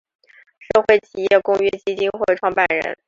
[0.73, 2.97] 社会企业公约基金会创办人。